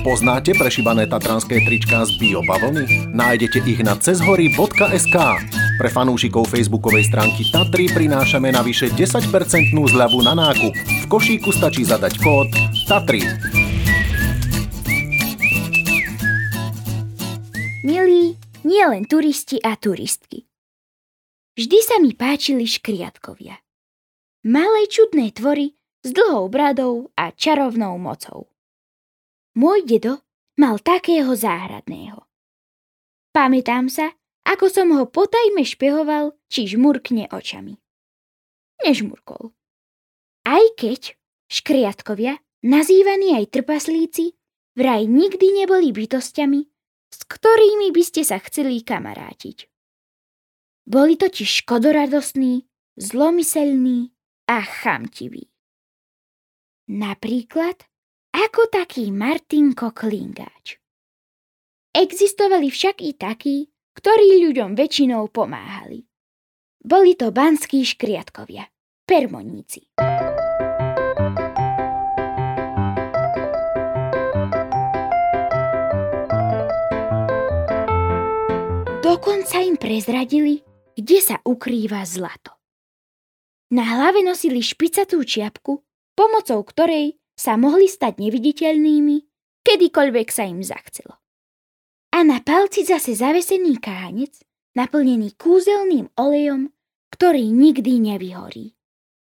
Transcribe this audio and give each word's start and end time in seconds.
Poznáte 0.00 0.56
prešibané 0.56 1.04
tatranské 1.04 1.60
tričká 1.60 2.08
z 2.08 2.16
biobavlny? 2.16 3.12
Nájdete 3.12 3.60
ich 3.68 3.84
na 3.84 4.00
cezhory.sk. 4.00 5.16
Pre 5.76 5.88
fanúšikov 5.92 6.48
facebookovej 6.48 7.12
stránky 7.12 7.44
Tatry 7.52 7.92
prinášame 7.92 8.48
navyše 8.48 8.88
10% 8.96 9.28
zľavu 9.70 10.24
na 10.24 10.32
nákup. 10.32 10.72
V 10.72 11.04
košíku 11.04 11.52
stačí 11.52 11.84
zadať 11.84 12.16
kód 12.16 12.48
TATRY. 12.88 13.22
Milí, 17.84 18.40
nie 18.64 18.84
len 18.88 19.04
turisti 19.04 19.60
a 19.60 19.76
turistky. 19.76 20.48
Vždy 21.60 21.78
sa 21.84 22.00
mi 22.00 22.16
páčili 22.16 22.64
škriatkovia. 22.64 23.60
Malé 24.48 24.88
čudné 24.88 25.28
tvory 25.36 25.76
s 26.00 26.16
dlhou 26.16 26.48
bradou 26.48 27.12
a 27.20 27.36
čarovnou 27.36 28.00
mocou. 28.00 28.49
Môj 29.58 29.82
dedo 29.82 30.22
mal 30.54 30.78
takého 30.78 31.34
záhradného. 31.34 32.22
Pamätám 33.34 33.90
sa, 33.90 34.14
ako 34.46 34.66
som 34.70 34.88
ho 34.94 35.06
potajme 35.06 35.66
špehoval, 35.66 36.38
či 36.50 36.70
žmurkne 36.70 37.30
očami. 37.30 37.78
Nežmurkol. 38.86 39.54
Aj 40.46 40.64
keď 40.78 41.18
škriatkovia, 41.50 42.38
nazývaní 42.62 43.36
aj 43.36 43.50
trpaslíci, 43.52 44.38
vraj 44.78 45.04
nikdy 45.06 45.62
neboli 45.62 45.90
bytostiami, 45.90 46.60
s 47.10 47.20
ktorými 47.26 47.90
by 47.90 48.02
ste 48.06 48.22
sa 48.22 48.38
chceli 48.38 48.86
kamarátiť. 48.86 49.66
Boli 50.86 51.18
totiž 51.18 51.66
škodoradosní, 51.66 52.66
zlomyselní 52.98 54.14
a 54.46 54.62
chamtiví. 54.62 55.50
Napríklad 56.90 57.89
ako 58.40 58.72
taký 58.72 59.12
Martinko 59.12 59.92
Klingáč. 59.92 60.80
Existovali 61.92 62.72
však 62.72 63.04
i 63.04 63.12
takí, 63.12 63.68
ktorí 63.92 64.40
ľuďom 64.48 64.72
väčšinou 64.72 65.28
pomáhali. 65.28 66.08
Boli 66.80 67.12
to 67.20 67.36
banskí 67.36 67.84
škriatkovia, 67.84 68.64
permoníci. 69.04 69.92
Dokonca 79.04 79.60
im 79.60 79.76
prezradili, 79.76 80.64
kde 80.96 81.18
sa 81.20 81.36
ukrýva 81.44 82.08
zlato. 82.08 82.56
Na 83.76 83.84
hlave 83.84 84.24
nosili 84.24 84.64
špicatú 84.64 85.20
čiapku, 85.28 85.84
pomocou 86.16 86.64
ktorej 86.64 87.20
sa 87.40 87.56
mohli 87.56 87.88
stať 87.88 88.20
neviditeľnými, 88.20 89.16
kedykoľvek 89.64 90.28
sa 90.28 90.44
im 90.44 90.60
zachcelo. 90.60 91.16
A 92.12 92.20
na 92.20 92.44
palci 92.44 92.84
zase 92.84 93.16
zavesený 93.16 93.80
kánec, 93.80 94.44
naplnený 94.76 95.40
kúzelným 95.40 96.12
olejom, 96.20 96.68
ktorý 97.08 97.48
nikdy 97.48 97.96
nevyhorí. 98.12 98.76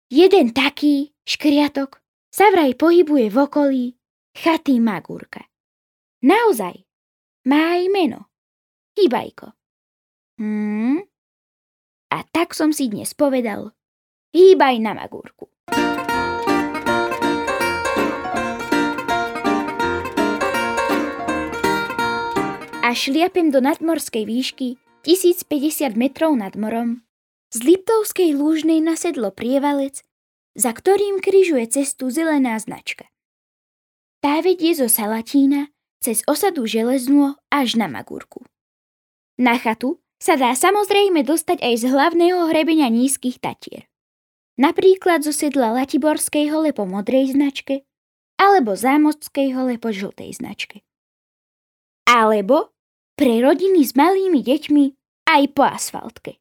Jeden 0.08 0.56
taký, 0.56 1.12
škriatok, 1.28 2.00
sa 2.32 2.48
vraj 2.48 2.72
pohybuje 2.80 3.28
v 3.28 3.36
okolí 3.36 3.84
chaty 4.32 4.80
Magúrka. 4.80 5.44
Naozaj, 6.24 6.80
má 7.44 7.76
aj 7.76 7.84
meno. 7.92 8.32
Hýbajko. 8.96 9.52
Hmm? 10.40 11.04
A 12.08 12.18
tak 12.24 12.56
som 12.56 12.72
si 12.72 12.88
dnes 12.88 13.12
povedal, 13.12 13.76
hýbaj 14.32 14.80
na 14.80 14.96
Magúrku. 14.96 15.52
A 22.78 22.94
šliapem 22.94 23.50
do 23.50 23.58
nadmorskej 23.58 24.22
výšky 24.22 24.78
1050 25.02 25.98
metrov 25.98 26.38
nad 26.38 26.54
morom. 26.54 27.02
Z 27.50 27.66
Liptovskej 27.66 28.38
lúžnej 28.38 28.78
nasedlo 28.78 29.34
prievalec, 29.34 30.06
za 30.54 30.70
ktorým 30.70 31.18
kryžuje 31.18 31.66
cestu 31.68 32.08
zelená 32.08 32.54
značka. 32.56 33.10
Tá 34.22 34.42
vedie 34.42 34.74
zo 34.74 34.86
Salatína 34.86 35.70
cez 35.98 36.22
osadu 36.30 36.66
Železnú 36.66 37.34
až 37.50 37.78
na 37.78 37.90
Magúrku. 37.90 38.46
Na 39.38 39.58
chatu 39.58 39.98
sa 40.18 40.34
dá 40.34 40.54
samozrejme 40.54 41.22
dostať 41.22 41.62
aj 41.62 41.74
z 41.78 41.84
hlavného 41.90 42.50
hrebenia 42.50 42.90
nízkych 42.90 43.38
Tatier. 43.38 43.86
Napríklad 44.58 45.22
zo 45.22 45.30
sedla 45.30 45.70
Latiborskej 45.74 46.50
hole 46.50 46.74
po 46.74 46.82
modrej 46.82 47.38
značke 47.38 47.86
alebo 48.38 48.74
Zámockej 48.74 49.54
hole 49.54 49.78
po 49.78 49.94
žltej 49.94 50.38
značke. 50.42 50.87
Alebo 52.08 52.72
pre 53.12 53.44
rodiny 53.44 53.84
s 53.84 53.92
malými 53.92 54.40
deťmi 54.40 54.84
aj 55.28 55.42
po 55.52 55.62
asfaltke. 55.68 56.40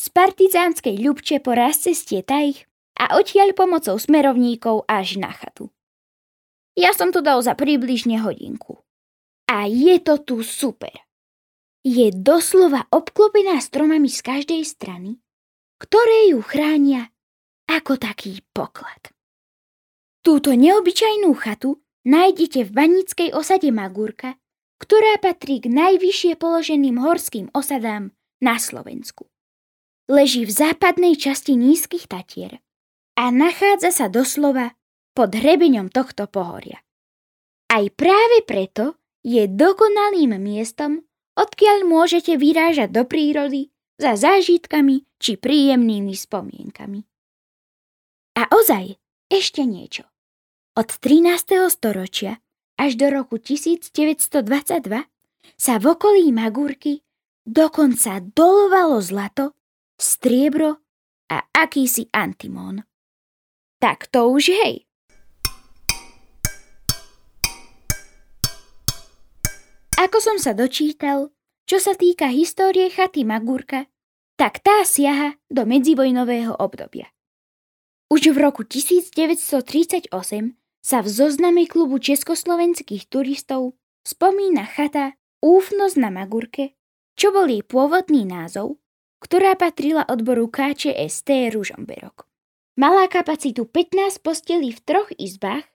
Z 0.00 0.06
partizánskej 0.16 0.96
ľubče 1.04 1.44
po 1.44 1.52
cestie 1.76 2.24
Tajch 2.24 2.64
a 2.96 3.20
odtiaľ 3.20 3.52
pomocou 3.52 4.00
smerovníkov 4.00 4.88
až 4.88 5.20
na 5.20 5.28
chatu. 5.28 5.68
Ja 6.78 6.94
som 6.94 7.12
to 7.12 7.20
dal 7.20 7.42
za 7.42 7.58
približne 7.58 8.22
hodinku. 8.22 8.80
A 9.50 9.66
je 9.66 9.98
to 9.98 10.22
tu 10.22 10.40
super. 10.46 10.94
Je 11.82 12.14
doslova 12.14 12.86
obklopená 12.94 13.58
stromami 13.58 14.06
z 14.06 14.20
každej 14.22 14.62
strany, 14.62 15.18
ktoré 15.82 16.30
ju 16.30 16.40
chránia 16.40 17.10
ako 17.66 17.98
taký 17.98 18.40
poklad. 18.54 19.10
Túto 20.22 20.54
neobyčajnú 20.54 21.34
chatu 21.34 21.82
nájdete 22.06 22.66
v 22.66 22.70
banickej 22.70 23.28
osade 23.34 23.70
Magúrka 23.74 24.38
ktorá 24.78 25.18
patrí 25.18 25.62
k 25.62 25.70
najvyššie 25.70 26.38
položeným 26.38 27.02
horským 27.02 27.50
osadám 27.54 28.14
na 28.38 28.56
Slovensku. 28.58 29.26
Leží 30.08 30.48
v 30.48 30.52
západnej 30.54 31.20
časti 31.20 31.58
nízkych 31.58 32.08
Tatier 32.08 32.62
a 33.18 33.28
nachádza 33.28 33.92
sa 33.92 34.06
doslova 34.08 34.72
pod 35.12 35.34
hrebeňom 35.34 35.90
tohto 35.92 36.30
pohoria. 36.30 36.80
Aj 37.68 37.84
práve 37.92 38.46
preto 38.48 38.96
je 39.20 39.44
dokonalým 39.44 40.40
miestom, 40.40 41.04
odkiaľ 41.36 41.84
môžete 41.84 42.40
vyrážať 42.40 42.88
do 42.94 43.04
prírody 43.04 43.68
za 44.00 44.16
zážitkami 44.16 45.04
či 45.18 45.36
príjemnými 45.36 46.14
spomienkami. 46.14 47.04
A 48.38 48.46
ozaj, 48.54 48.96
ešte 49.28 49.66
niečo. 49.66 50.06
Od 50.78 50.88
13. 50.88 51.66
storočia 51.68 52.38
až 52.78 52.94
do 52.94 53.10
roku 53.10 53.42
1922 53.42 55.02
sa 55.58 55.74
v 55.82 55.84
okolí 55.90 56.30
Magúrky 56.30 57.02
dokonca 57.42 58.22
dolovalo 58.22 59.02
zlato, 59.02 59.58
striebro 59.98 60.78
a 61.28 61.42
akýsi 61.50 62.06
antimón. 62.14 62.86
Tak 63.82 64.06
to 64.08 64.30
už 64.30 64.54
hej. 64.54 64.86
Ako 69.98 70.22
som 70.22 70.38
sa 70.38 70.54
dočítal, 70.54 71.34
čo 71.66 71.82
sa 71.82 71.98
týka 71.98 72.30
histórie 72.30 72.86
chaty 72.86 73.26
Magúrka, 73.26 73.90
tak 74.38 74.62
tá 74.62 74.86
siaha 74.86 75.34
do 75.50 75.66
medzivojnového 75.66 76.54
obdobia. 76.54 77.10
Už 78.06 78.30
v 78.30 78.38
roku 78.38 78.62
1938 78.62 80.54
sa 80.84 81.04
v 81.04 81.08
zozname 81.10 81.66
klubu 81.66 81.98
československých 81.98 83.10
turistov 83.10 83.76
spomína 84.06 84.64
chata 84.64 85.18
Úfnosť 85.38 85.96
na 86.02 86.10
Magurke, 86.10 86.74
čo 87.14 87.30
bol 87.30 87.46
jej 87.46 87.62
pôvodný 87.62 88.26
názov, 88.26 88.82
ktorá 89.22 89.54
patrila 89.54 90.02
odboru 90.06 90.50
KČST 90.50 91.54
Ružomberok. 91.54 92.26
Mala 92.78 93.06
kapacitu 93.06 93.66
15 93.66 94.22
postelí 94.22 94.74
v 94.74 94.80
troch 94.82 95.10
izbách 95.14 95.66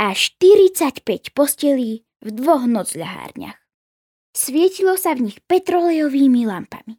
a 0.00 0.16
45 0.16 1.04
postelí 1.36 2.04
v 2.24 2.28
dvoch 2.32 2.64
nocľahárniach. 2.64 3.56
Svietilo 4.32 4.96
sa 4.96 5.12
v 5.12 5.28
nich 5.28 5.38
petrolejovými 5.44 6.48
lampami. 6.48 6.96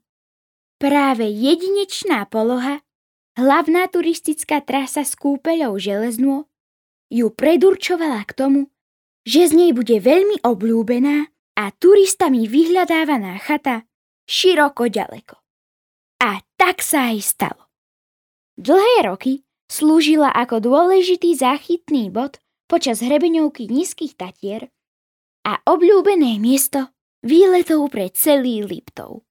Práve 0.78 1.26
jedinečná 1.30 2.30
poloha, 2.30 2.86
hlavná 3.34 3.90
turistická 3.90 4.62
trasa 4.62 5.02
s 5.02 5.18
kúpeľou 5.18 5.82
železnú 5.82 6.46
ju 7.14 7.30
predurčovala 7.30 8.26
k 8.26 8.34
tomu, 8.34 8.62
že 9.22 9.46
z 9.46 9.54
nej 9.54 9.72
bude 9.72 10.02
veľmi 10.02 10.42
obľúbená 10.42 11.30
a 11.54 11.64
turistami 11.78 12.50
vyhľadávaná 12.50 13.38
chata 13.38 13.86
široko 14.26 14.90
ďaleko. 14.90 15.38
A 16.26 16.42
tak 16.58 16.82
sa 16.82 17.14
aj 17.14 17.20
stalo. 17.22 17.70
Dlhé 18.58 19.06
roky 19.06 19.46
slúžila 19.70 20.34
ako 20.34 20.66
dôležitý 20.66 21.38
záchytný 21.38 22.10
bod 22.10 22.42
počas 22.66 23.06
hrebeňovky 23.06 23.70
nízkych 23.70 24.18
Tatier 24.18 24.74
a 25.46 25.62
obľúbené 25.68 26.42
miesto 26.42 26.90
výletov 27.22 27.94
pre 27.94 28.10
celý 28.10 28.66
Liptov. 28.66 29.28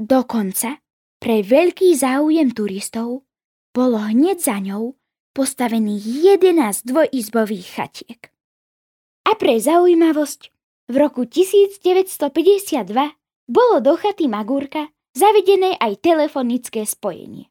Dokonca 0.00 0.80
pre 1.20 1.44
veľký 1.44 1.92
záujem 1.92 2.56
turistov 2.56 3.28
bolo 3.76 4.00
hneď 4.00 4.40
za 4.40 4.56
ňou 4.56 4.96
postavených 5.30 6.34
11 6.42 6.86
dvojizbových 6.86 7.66
chatiek. 7.78 8.20
A 9.26 9.38
pre 9.38 9.62
zaujímavosť, 9.62 10.50
v 10.90 10.94
roku 10.98 11.22
1952 11.22 12.18
bolo 13.46 13.76
do 13.78 13.94
chaty 13.94 14.26
Magúrka 14.26 14.90
zavedené 15.14 15.78
aj 15.78 16.02
telefonické 16.02 16.82
spojenie. 16.82 17.46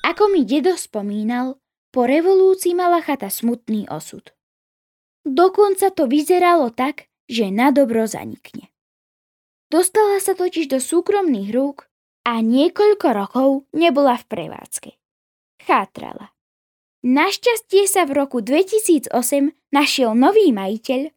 Ako 0.00 0.32
mi 0.32 0.48
dedo 0.48 0.76
spomínal, 0.80 1.60
po 1.90 2.06
revolúcii 2.06 2.72
mala 2.72 3.04
chata 3.04 3.28
smutný 3.28 3.84
osud. 3.90 4.32
Dokonca 5.26 5.92
to 5.92 6.08
vyzeralo 6.08 6.72
tak, 6.72 7.12
že 7.28 7.52
na 7.52 7.68
dobro 7.68 8.08
zanikne. 8.08 8.69
Dostala 9.70 10.18
sa 10.18 10.34
totiž 10.34 10.66
do 10.66 10.82
súkromných 10.82 11.54
rúk 11.54 11.86
a 12.26 12.42
niekoľko 12.42 13.06
rokov 13.14 13.48
nebola 13.70 14.18
v 14.18 14.24
prevádzke. 14.26 14.90
Chátrala. 15.62 16.34
Našťastie 17.06 17.86
sa 17.86 18.02
v 18.04 18.18
roku 18.18 18.42
2008 18.42 19.14
našiel 19.70 20.12
nový 20.18 20.50
majiteľ 20.50 21.14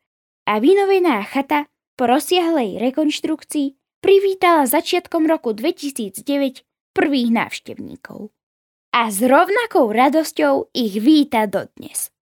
a 0.48 0.54
vynovená 0.62 1.26
chata 1.26 1.66
po 1.98 2.06
rozsiahlej 2.06 2.78
rekonštrukcii 2.78 4.00
privítala 4.06 4.70
začiatkom 4.70 5.26
roku 5.26 5.58
2009 5.58 6.62
prvých 6.94 7.30
návštevníkov. 7.34 8.30
A 8.94 9.10
s 9.10 9.18
rovnakou 9.26 9.90
radosťou 9.90 10.70
ich 10.78 11.02
víta 11.02 11.50
dodnes. 11.50 12.14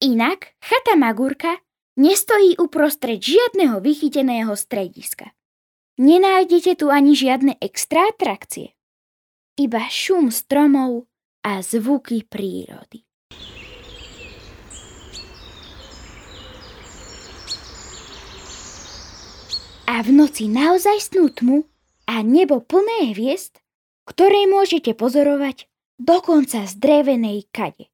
Inak 0.00 0.56
chata 0.64 0.96
Magurka 0.96 1.60
nestojí 2.00 2.56
uprostred 2.56 3.20
žiadneho 3.20 3.84
vychyteného 3.84 4.56
strediska. 4.56 5.36
Nenájdete 6.00 6.80
tu 6.80 6.88
ani 6.88 7.12
žiadne 7.12 7.60
extra 7.60 8.08
atrakcie. 8.08 8.72
Iba 9.60 9.84
šum 9.92 10.32
stromov 10.32 11.04
a 11.44 11.60
zvuky 11.60 12.24
prírody. 12.24 13.04
A 19.84 20.00
v 20.00 20.08
noci 20.16 20.48
naozaj 20.48 21.12
snú 21.12 21.28
tmu 21.28 21.68
a 22.08 22.24
nebo 22.24 22.64
plné 22.64 23.12
hviezd, 23.12 23.60
ktoré 24.08 24.48
môžete 24.48 24.96
pozorovať 24.96 25.68
dokonca 26.00 26.64
z 26.64 26.72
drevenej 26.80 27.52
kade. 27.52 27.92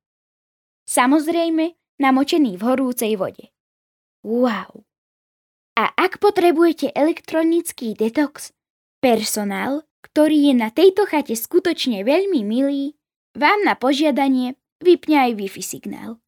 Samozrejme, 0.89 1.75
namočený 2.01 2.57
v 2.57 2.63
horúcej 2.63 3.13
vode. 3.21 3.51
Wow! 4.25 4.88
A 5.79 5.95
ak 5.95 6.19
potrebujete 6.19 6.91
elektronický 6.91 7.95
detox, 7.95 8.51
personál, 8.99 9.87
ktorý 10.03 10.51
je 10.51 10.55
na 10.59 10.75
tejto 10.75 11.07
chate 11.07 11.39
skutočne 11.39 12.03
veľmi 12.03 12.43
milý, 12.43 12.99
vám 13.39 13.63
na 13.63 13.79
požiadanie 13.79 14.59
vypne 14.83 15.31
aj 15.31 15.31
Wi-Fi 15.39 15.63
signál. 15.63 16.19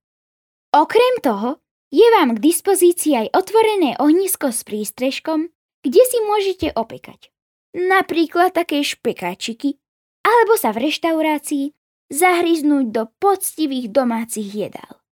Okrem 0.71 1.19
toho, 1.19 1.59
je 1.91 2.07
vám 2.15 2.39
k 2.39 2.45
dispozícii 2.47 3.27
aj 3.27 3.35
otvorené 3.35 3.99
ohnisko 3.99 4.55
s 4.55 4.63
prístrežkom, 4.63 5.51
kde 5.83 6.03
si 6.07 6.19
môžete 6.23 6.71
opekať. 6.79 7.35
Napríklad 7.75 8.55
také 8.55 8.87
špekáčiky, 8.87 9.83
alebo 10.23 10.55
sa 10.55 10.71
v 10.71 10.87
reštaurácii 10.87 11.75
zahryznúť 12.15 12.87
do 12.95 13.11
poctivých 13.19 13.91
domácich 13.91 14.47
jedál. 14.47 15.03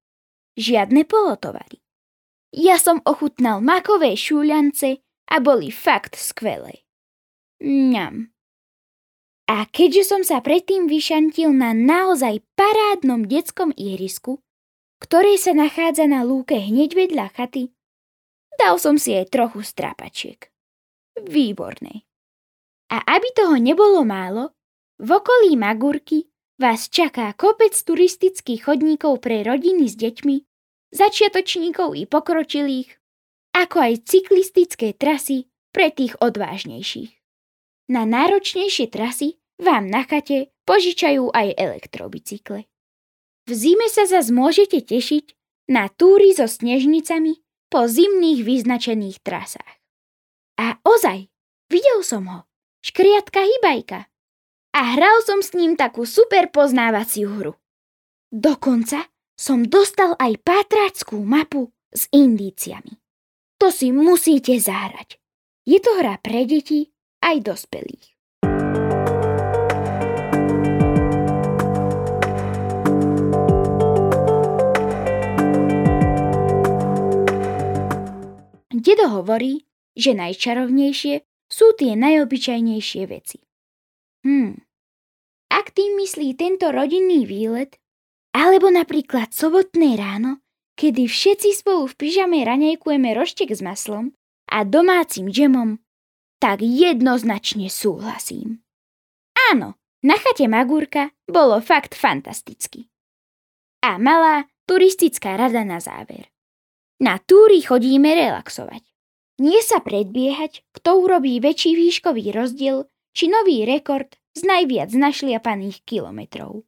Žiadne 0.55 1.03
polotovary. 1.11 1.83
Ja 2.55 2.81
som 2.81 3.05
ochutnal 3.05 3.61
makové 3.61 4.17
šúľance 4.17 5.05
a 5.29 5.37
boli 5.45 5.69
fakt 5.69 6.17
skvelé. 6.17 6.89
Mňam. 7.61 8.33
A 9.49 9.65
keďže 9.69 10.05
som 10.05 10.23
sa 10.25 10.41
predtým 10.41 10.89
vyšantil 10.89 11.53
na 11.53 11.73
naozaj 11.73 12.45
parádnom 12.57 13.25
detskom 13.25 13.73
ihrisku, 13.77 14.41
ktoré 15.01 15.37
sa 15.41 15.57
nachádza 15.57 16.05
na 16.09 16.25
lúke 16.25 16.57
hneď 16.57 16.93
vedľa 16.97 17.27
chaty, 17.37 17.73
dal 18.57 18.77
som 18.81 18.97
si 19.01 19.17
aj 19.17 19.33
trochu 19.33 19.65
strapačiek. 19.65 20.49
Výborné. 21.21 22.05
A 22.89 23.05
aby 23.17 23.29
toho 23.37 23.57
nebolo 23.61 24.05
málo, 24.05 24.57
v 24.99 25.21
okolí 25.21 25.55
Magurky 25.55 26.27
vás 26.59 26.89
čaká 26.89 27.31
kopec 27.37 27.77
turistických 27.77 28.65
chodníkov 28.65 29.23
pre 29.23 29.45
rodiny 29.45 29.87
s 29.87 29.95
deťmi 29.95 30.48
začiatočníkov 30.93 31.97
i 31.97 32.05
pokročilých, 32.09 32.89
ako 33.57 33.77
aj 33.83 33.95
cyklistické 34.09 34.95
trasy 34.95 35.49
pre 35.73 35.93
tých 35.93 36.17
odvážnejších. 36.21 37.13
Na 37.89 38.05
náročnejšie 38.05 38.93
trasy 38.93 39.41
vám 39.57 39.89
na 39.89 40.05
chate 40.05 40.53
požičajú 40.69 41.33
aj 41.33 41.57
elektrobicykle. 41.57 42.69
V 43.49 43.51
zime 43.57 43.89
sa 43.89 44.05
zas 44.05 44.29
môžete 44.29 44.85
tešiť 44.85 45.33
na 45.73 45.89
túry 45.89 46.37
so 46.37 46.45
snežnicami 46.45 47.41
po 47.73 47.89
zimných 47.89 48.45
vyznačených 48.45 49.25
trasách. 49.25 49.73
A 50.61 50.77
ozaj, 50.85 51.33
videl 51.73 52.01
som 52.05 52.29
ho, 52.29 52.41
škriatka 52.85 53.41
hybajka. 53.41 54.09
A 54.77 54.81
hral 54.97 55.25
som 55.25 55.41
s 55.41 55.57
ním 55.57 55.81
takú 55.81 56.05
super 56.05 56.53
poznávaciu 56.53 57.41
hru. 57.41 57.53
Dokonca 58.29 59.09
som 59.39 59.63
dostal 59.63 60.19
aj 60.19 60.35
pátrackú 60.43 61.23
mapu 61.23 61.71
s 61.95 62.11
indíciami. 62.11 62.99
To 63.63 63.71
si 63.71 63.95
musíte 63.95 64.59
zahrať. 64.59 65.23
Je 65.63 65.79
to 65.79 65.95
hra 66.03 66.19
pre 66.19 66.43
deti 66.43 66.91
aj 67.23 67.47
dospelých. 67.47 68.19
Dedo 78.79 79.07
hovorí, 79.11 79.67
že 79.95 80.15
najčarovnejšie 80.19 81.23
sú 81.51 81.67
tie 81.79 81.95
najobyčajnejšie 81.95 83.03
veci. 83.07 83.39
Hm. 84.27 84.55
Ak 85.51 85.75
tým 85.75 85.99
myslí 85.99 86.35
tento 86.39 86.71
rodinný 86.71 87.27
výlet, 87.27 87.79
alebo 88.33 88.69
napríklad 88.69 89.33
sobotné 89.33 89.97
ráno, 89.97 90.45
kedy 90.79 91.09
všetci 91.09 91.59
spolu 91.59 91.91
v 91.91 91.95
pyžame 91.99 92.39
raňajkujeme 92.45 93.11
roštek 93.17 93.51
s 93.51 93.61
maslom 93.65 94.15
a 94.49 94.63
domácim 94.63 95.29
džemom, 95.33 95.81
tak 96.39 96.63
jednoznačne 96.63 97.67
súhlasím. 97.67 98.63
Áno, 99.51 99.75
na 100.07 100.15
chate 100.15 100.47
Magúrka 100.47 101.11
bolo 101.27 101.59
fakt 101.59 101.99
fantasticky. 101.99 102.87
A 103.83 103.99
malá 103.99 104.47
turistická 104.69 105.35
rada 105.35 105.67
na 105.67 105.83
záver. 105.83 106.31
Na 107.03 107.19
túry 107.19 107.63
chodíme 107.63 108.11
relaxovať. 108.15 108.83
Nie 109.39 109.63
sa 109.63 109.79
predbiehať, 109.79 110.67
kto 110.75 110.99
urobí 111.07 111.39
väčší 111.39 111.79
výškový 111.79 112.35
rozdiel 112.35 112.91
či 113.15 113.31
nový 113.31 113.63
rekord 113.67 114.19
z 114.35 114.47
najviac 114.47 114.91
našliapaných 114.95 115.83
kilometrov. 115.87 116.68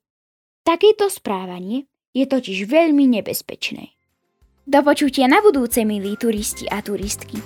Takéto 0.71 1.11
správanie 1.11 1.91
je 2.15 2.31
totiž 2.31 2.71
veľmi 2.71 3.11
nebezpečné. 3.19 3.91
Do 4.71 4.87
počutia 4.87 5.27
na 5.27 5.43
budúce, 5.43 5.83
milí 5.83 6.15
turisti 6.15 6.71
a 6.71 6.79
turistky. 6.79 7.43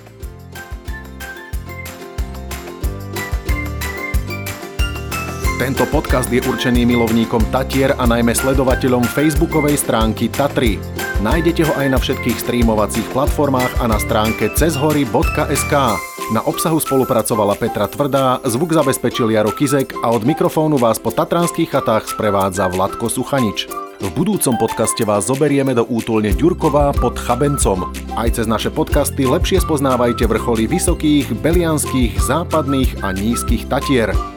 Tento 5.57 5.89
podcast 5.89 6.29
je 6.29 6.37
určený 6.45 6.85
milovníkom 6.85 7.49
Tatier 7.49 7.97
a 7.97 8.05
najmä 8.05 8.37
sledovateľom 8.37 9.01
facebookovej 9.09 9.81
stránky 9.81 10.29
Tatry. 10.29 10.77
Nájdete 11.25 11.65
ho 11.65 11.73
aj 11.81 11.87
na 11.89 11.97
všetkých 11.97 12.37
streamovacích 12.45 13.09
platformách 13.09 13.81
a 13.81 13.89
na 13.89 13.97
stránke 13.97 14.53
cezhory.sk. 14.53 15.73
Na 16.33 16.41
obsahu 16.41 16.81
spolupracovala 16.81 17.53
Petra 17.53 17.85
Tvrdá, 17.85 18.41
zvuk 18.41 18.73
zabezpečil 18.73 19.29
Jaro 19.29 19.53
Kizek 19.53 19.93
a 20.01 20.09
od 20.09 20.25
mikrofónu 20.25 20.81
vás 20.81 20.97
po 20.97 21.13
tatranských 21.13 21.69
chatách 21.69 22.09
sprevádza 22.09 22.65
Vladko 22.65 23.13
Suchanič. 23.13 23.69
V 24.01 24.09
budúcom 24.09 24.57
podcaste 24.57 25.05
vás 25.05 25.29
zoberieme 25.29 25.77
do 25.77 25.85
útulne 25.85 26.33
Ďurková 26.33 26.97
pod 26.97 27.21
Chabencom. 27.21 27.93
Aj 28.17 28.25
cez 28.33 28.49
naše 28.49 28.73
podcasty 28.73 29.29
lepšie 29.29 29.61
spoznávajte 29.61 30.25
vrcholy 30.25 30.65
vysokých, 30.65 31.29
belianských, 31.45 32.17
západných 32.17 33.05
a 33.05 33.13
nízkych 33.13 33.69
Tatier. 33.69 34.34